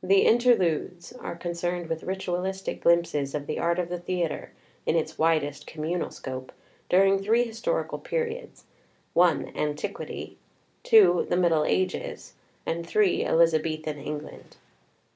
The 0.00 0.20
Interludes 0.20 1.12
are 1.14 1.34
concerned 1.34 1.88
with 1.88 2.04
ritualistic 2.04 2.82
glimpses 2.82 3.34
of 3.34 3.48
the 3.48 3.58
art 3.58 3.80
of 3.80 3.88
the 3.88 3.98
theatre 3.98 4.52
[in 4.86 4.94
its 4.94 5.18
widest, 5.18 5.66
communal 5.66 6.12
scope] 6.12 6.52
during 6.88 7.18
three 7.18 7.42
historical 7.42 7.98
periods: 7.98 8.62
[i] 9.16 9.44
Antiquity, 9.56 10.36
the 10.88 11.36
Middle 11.36 11.64
Ages, 11.64 12.34
and 12.64 12.86
Elizabethan 12.96 13.98
England. 13.98 14.54